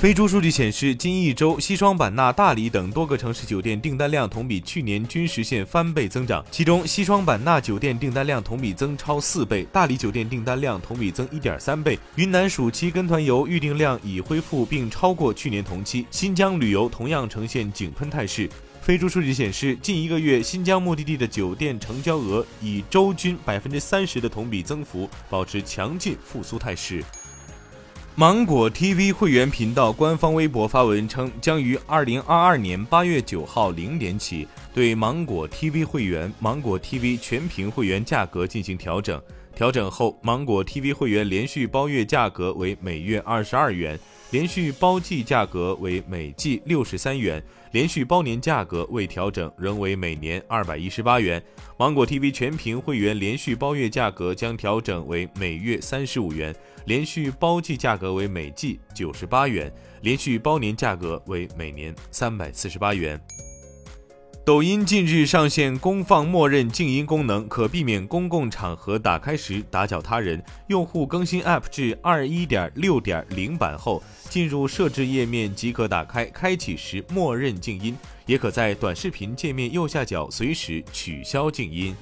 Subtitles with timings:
[0.00, 6.42] 飞猪数据显示，近一周，西双版纳、大理等多个城市酒店订单量同比去年均实现翻倍增长。
[6.50, 11.98] 其中，西双版纳酒店订单量同比增超四倍，大理酒店订单量同比增一点三倍。
[12.16, 16.06] 云南暑期跟团游预订量已恢复并超过去年同期。
[16.10, 18.48] 新疆旅游同样呈现井喷态势。
[18.80, 27.04] 飞猪数据显示，近一个月，新疆目的地的酒店成交额以周均百分之三十的同比增幅，保持强劲复苏态势。
[28.20, 39.18] 芒果 TV 会员频道官方微博发文称，将于二零二二年八月九号零点起对芒果 TV 会员、芒果 TV 全屏会员价格进行调整。
[39.54, 43.98] 调整后，芒果 TV 会员连续包月价格为每月二十二元，
[44.30, 47.42] 连续包季价格为每季六十三元，
[47.72, 51.42] 连续包年价格未调整，仍为每年二百一十八元。
[51.76, 56.54] 芒果 TV 全屏会员连续包月价格将调整为每月三十五元，
[56.86, 63.20] 连续包季价格为每季九十八元，连续包年价格为每年三百四十八元。
[64.42, 70.42] 抖音近日上线公放默认静音功能，可避免公共场合打开时打搅他人。
[70.68, 81.94] 用户更新 App 至二一点六点零版后，进入设置页面即可打开，开启时默认静音，也可在短视频界面右下角随时取消静音。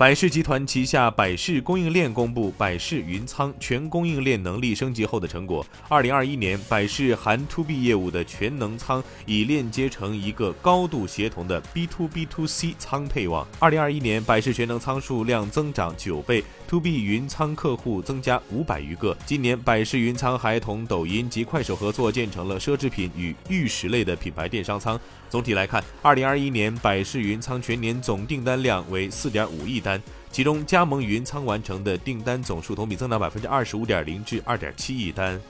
[0.00, 5.62] 百事集团旗下百事供应链公布百事云仓全供应链能力升级后的成果。
[5.90, 13.46] 二零二一年，百事含 to B 业务的全能仓已链接成一个高度协同的 B to B to C 仓配网。
[13.58, 19.14] 二零二一年，百事全能仓数量增长九倍，to B 云仓客户增加五百余个。
[19.26, 24.98] 今年，百事云仓还同抖音及快手合作，建成了奢侈品与玉石类的品牌电商仓。
[25.28, 29.89] 总体来看，二零二一年百事云仓全年总订单量为四点五亿单，
[30.30, 35.40] 其中加盟云仓完成的订单总数同比增长百分之二十五点零至二点七亿单。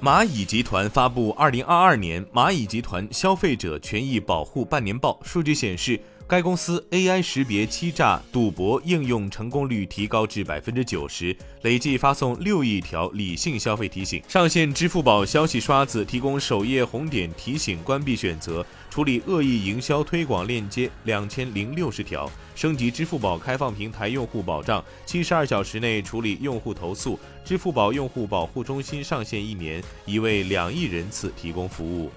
[0.00, 6.00] 蚂蚁集团发布二零二二年蚂蚁集团消费者权益保护半年报，数据显示。
[6.28, 32.10] 该公司 AI 识别欺诈、赌博应用成功率提高至百分之九十，累计发送六亿条理性消费提醒，上线支付宝消息刷子，提供首页红点提醒关闭选择，处理恶意营销推广链接两千零六十条，升级支付宝开放平台用户保障，七十二小时内处理用户投诉，支付宝用户保护中心上线一年，已为两亿人次提供服务。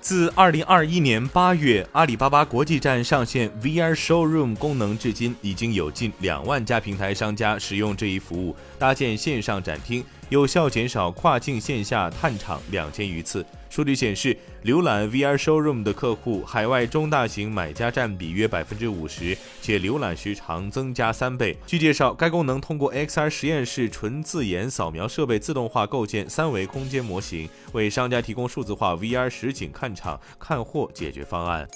[0.00, 10.04] 自二零二一年八月阿里巴巴国际站上线 VR Showroom 功能至今，已经有近两万家平台商家使用这一服务，搭建线上展厅。
[10.30, 13.44] 有效减少跨境线下探厂两千余次。
[13.70, 21.56] 数据显示，浏览 VR Showroom 的客户，海外中大型买家占比约百分之五十，且浏览时长增加三倍。
[21.66, 31.66] 据介绍，该功能通过 XR 实验室纯自研扫描设备，自动化构建三维空间模型，为商家提供数字化 VR 实景看场、看货解决方案。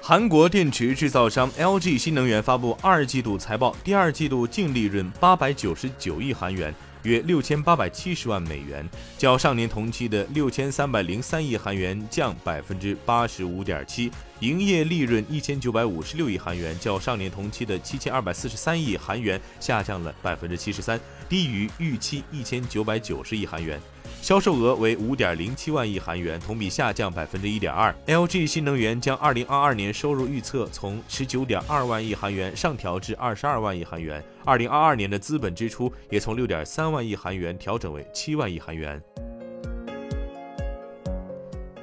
[0.00, 6.72] 韩国电池制造商 LG 新能源发布二季度财报，第二季度净利润八百九十九亿韩元。
[7.06, 8.84] 约六千八百七十万美元，
[9.16, 23.80] 较上年同期的六千三百零三亿韩元降百分之八十五点七，营业利润一千九百五十六亿韩元，较上年同期的七千二百四十三亿韩元下降了百分之七十三，低于预期一千九百九十亿韩元。
[24.20, 27.94] 销售额为五点零七万亿韩元，同比下降百分之一点二。
[28.08, 39.02] LG 新能源将二零二二年收入预测从十九点二万亿韩元上调至二十二万亿韩元，二零二二年的资本支出也从六点三万亿韩元调整为七万亿韩元。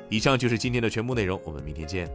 [0.09, 2.09] 以上就是今天的全部内容，我们明天见。